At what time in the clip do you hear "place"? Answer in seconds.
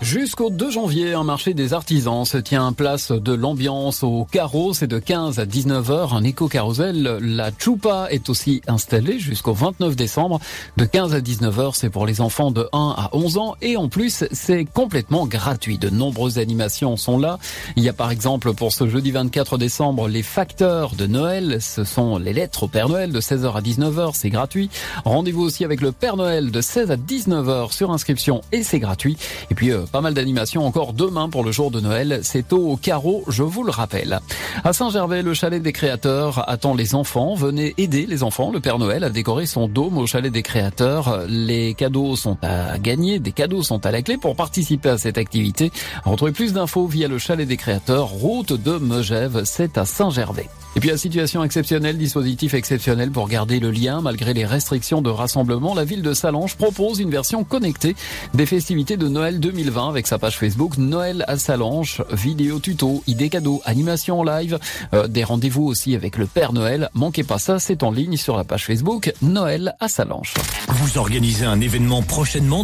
2.72-3.12